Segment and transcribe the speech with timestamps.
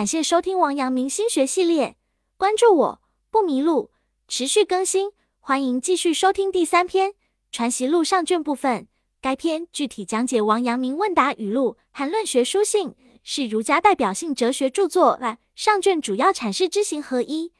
[0.00, 1.94] 感谢收听王阳明心学系列，
[2.38, 3.90] 关注我不迷路，
[4.26, 7.10] 持续更新，欢迎继续收听第三篇
[7.52, 8.88] 《传习录》上卷部分。
[9.20, 15.20] 该篇具体讲解王阳明问答语录和论学书信，是儒家代表性哲学著作。
[15.54, 17.52] 上卷主要阐释知行合一、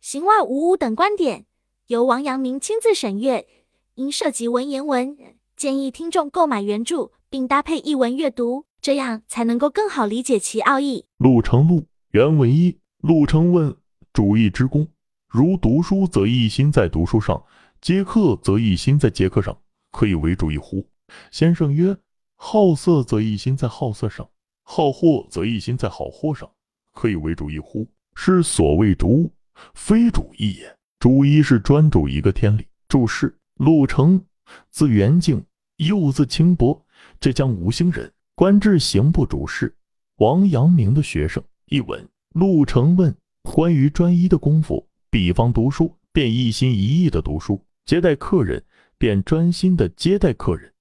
[0.00, 1.46] 行外无物等观点，
[1.88, 3.48] 由王阳明亲自审阅，
[3.96, 5.18] 因涉及文言文，
[5.56, 11.06] 建议听众购买原著并搭配译文阅读，这样才能够更好理解其奥义。
[11.16, 13.76] 陆程录原文一：陆程问
[14.14, 14.88] 主义之功，
[15.28, 17.42] 如读书则一心在读书上，
[17.82, 19.54] 接客则一心在接客上，
[19.92, 20.82] 可以为主义乎？
[21.30, 21.94] 先生曰：
[22.36, 24.26] 好色则一心在好色上，
[24.62, 26.50] 好货则一心在好货上，
[26.94, 27.86] 可以为主义乎？
[28.14, 29.30] 是所谓主，
[29.74, 30.78] 非主义也。
[30.98, 32.66] 主一是专注一个天理。
[32.88, 34.24] 注释：陆程，
[34.70, 35.44] 字元敬，
[35.76, 36.82] 又字清伯，
[37.20, 39.76] 浙江吴兴人，官至刑部主事，
[40.16, 41.44] 王阳明的学生。
[41.70, 48.62] 译文：陆程问关于专一的功夫，比方读书，便一心一意的读书；接待客人，
[48.98, 50.72] 便专心的接待客人。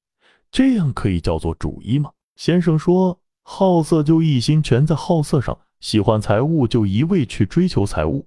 [0.51, 2.11] 这样可以叫做主义吗？
[2.35, 8.25] 先生说，好色就一心全在好色上，喜欢财物就一味去追求财物，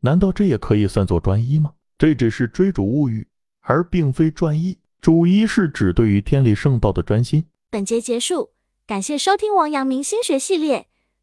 [0.00, 1.72] 难道这也可以算作专一吗？
[1.98, 3.26] 这只是追逐物欲，
[3.60, 4.76] 而并非专一。
[5.00, 7.44] 主一是指对于天理圣道的专心。
[7.70, 8.50] 本节结束，
[8.86, 10.88] 感谢收听王阳明心学系列。